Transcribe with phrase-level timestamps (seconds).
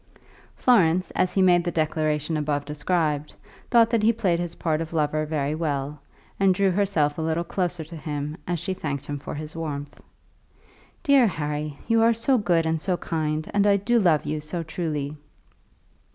[0.55, 3.35] Florence, as he made the declaration above described,
[3.69, 5.99] thought that he played his part of lover very well,
[6.39, 10.01] and drew herself a little closer to him as she thanked him for his warmth.
[11.03, 14.63] "Dear Harry, you are so good and so kind, and I do love you so
[14.63, 15.17] truly!"